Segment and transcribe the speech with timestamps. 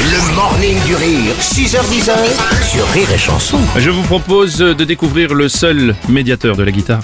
[0.00, 2.10] Le morning du rire, 6h10
[2.62, 3.58] sur Rire et Chanson.
[3.76, 7.02] Je vous propose de découvrir le seul médiateur de la guitare.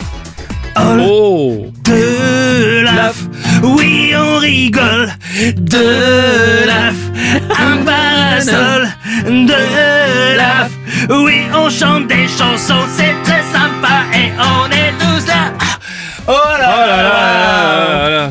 [0.76, 3.24] Oh De la f,
[3.62, 5.12] oui on rigole.
[5.56, 8.88] De la f, un parasol.
[9.26, 10.70] De la f,
[11.10, 12.84] oui on chante des chansons.
[12.96, 13.27] C'est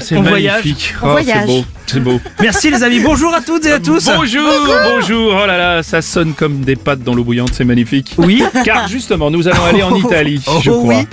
[0.08, 0.94] c'est magnifique.
[1.02, 2.20] On Oh, c'est beau, c'est beau.
[2.42, 4.06] Merci les amis, bonjour à toutes et à tous.
[4.16, 4.50] Bonjour,
[4.94, 5.34] bonjour.
[5.44, 8.16] Oh là là, ça sonne comme des pâtes dans l'eau bouillante, c'est magnifique.
[8.18, 8.44] Oui.
[8.64, 10.96] Car justement, nous allons aller en Italie, je Oh, crois.
[11.00, 11.08] oui.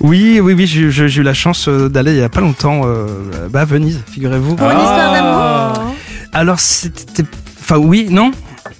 [0.00, 3.06] Oui, oui, oui, j'ai eu la chance euh, d'aller il y a pas longtemps euh,
[3.50, 4.56] bah, à Venise, figurez-vous.
[4.56, 5.94] Pour une histoire d'amour
[6.32, 7.24] Alors c'était,
[7.60, 8.30] enfin oui, non,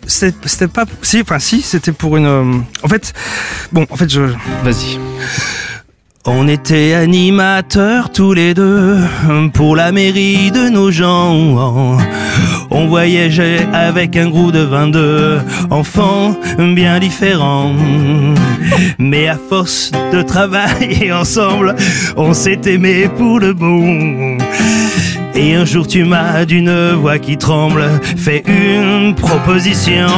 [0.06, 2.26] C'est- c'était pas, si, enfin si, c'était pour une.
[2.26, 2.52] euh,
[2.82, 3.12] en fait,
[3.72, 4.22] bon, en fait, je.
[4.64, 4.98] Vas-y.
[6.30, 8.98] On était animateurs tous les deux
[9.54, 11.96] pour la mairie de nos gens.
[12.70, 15.38] On voyageait avec un groupe de 22
[15.70, 17.72] enfants bien différents.
[18.98, 21.74] Mais à force de travailler ensemble,
[22.18, 24.36] on s'est aimé pour le bon.
[25.34, 27.84] Et un jour tu m'as d'une voix qui tremble
[28.18, 30.08] fait une proposition.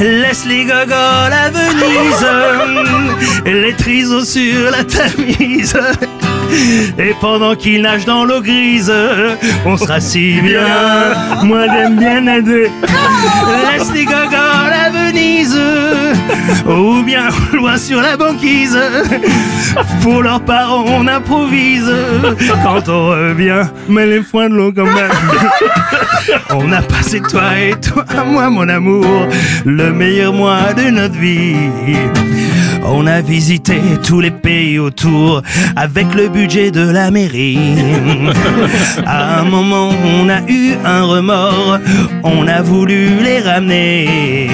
[0.00, 2.26] Laisse les gogoles à Venise,
[3.44, 5.78] les trisos sur la tamise.
[6.98, 8.90] Et pendant qu'ils nagent dans l'eau grise,
[9.66, 10.66] on sera si bien.
[11.44, 12.70] Moi j'aime bien nager.
[13.70, 14.99] Laisse les gogoles à Venise,
[16.66, 18.78] ou bien loin sur la banquise.
[20.02, 21.90] Pour leurs parents, on improvise.
[22.62, 25.10] Quand on revient, mais les foins de l'eau quand même.
[26.50, 29.26] On a passé toi et toi, moi mon amour,
[29.64, 31.56] le meilleur mois de notre vie.
[32.84, 35.42] On a visité tous les pays autour
[35.76, 37.58] avec le budget de la mairie.
[39.06, 41.78] À un moment, on a eu un remords,
[42.24, 44.48] on a voulu les ramener.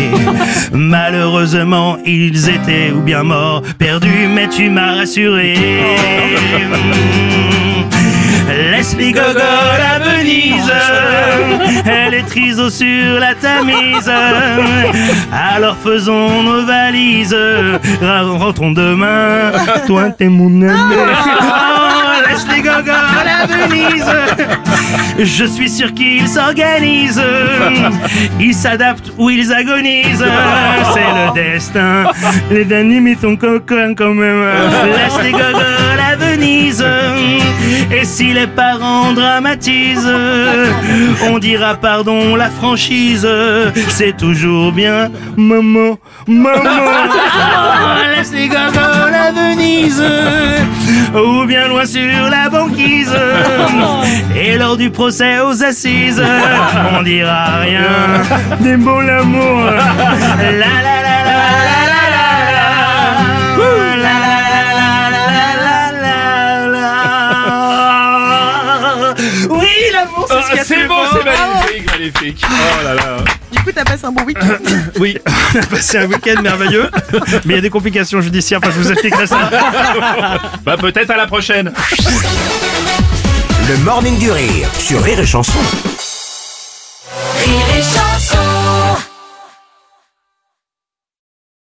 [0.76, 5.54] Malheureusement, ils étaient ou bien morts, perdus, mais tu m'as rassuré.
[8.70, 10.72] Laisse les gogoles à Venise,
[11.84, 14.10] elle est triso sur la Tamise.
[15.32, 17.36] Alors faisons nos valises,
[18.00, 19.52] rentrons demain.
[19.86, 20.94] Toi t'es mon ami.
[22.36, 24.12] Laisse les gogoles à Venise.
[25.18, 27.22] Je suis sûr qu'ils s'organisent.
[28.38, 30.22] Ils s'adaptent ou ils agonisent.
[30.92, 32.04] C'est le destin.
[32.50, 34.44] Les derniers sont coquins quand même.
[34.84, 36.84] Laisse les gogoles à Venise.
[38.06, 40.08] Si les parents dramatisent,
[41.28, 43.28] on dira pardon, la franchise,
[43.88, 46.60] c'est toujours bien, maman, maman.
[48.16, 50.02] Laisse les gogoles à Venise,
[51.14, 53.12] ou bien loin sur la banquise.
[54.36, 56.22] Et lors du procès aux assises,
[56.96, 58.22] on dira rien,
[58.60, 59.64] des beaux l'amour.
[59.64, 61.05] La la la la la la
[69.78, 70.94] Oui, l'amour, c'est Ah, c'est beau.
[71.12, 72.44] c'est magnifique, magnifique.
[72.48, 73.16] Oh là là.
[73.52, 74.48] Du coup, t'as passé un bon week-end.
[74.98, 75.18] Oui,
[75.54, 76.90] on a passé un week-end merveilleux,
[77.44, 79.50] mais il y a des complications judiciaires, enfin je vous expliquerai ça.
[80.64, 81.72] Bah peut-être à la prochaine.
[83.68, 85.58] Le morning du rire sur Rire et Chanson.
[87.44, 88.05] Rire et chanson